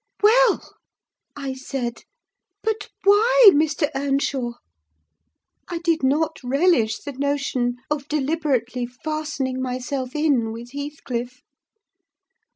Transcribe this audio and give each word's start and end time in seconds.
"Well!" 0.23 0.73
I 1.35 1.53
said. 1.53 2.05
"But 2.63 2.89
why, 3.03 3.49
Mr. 3.53 3.91
Earnshaw?" 3.93 4.53
I 5.67 5.77
did 5.77 6.01
not 6.01 6.39
relish 6.43 6.97
the 6.97 7.11
notion 7.13 7.75
of 7.91 8.07
deliberately 8.07 8.87
fastening 8.87 9.61
myself 9.61 10.15
in 10.15 10.51
with 10.53 10.71
Heathcliff. 10.71 11.43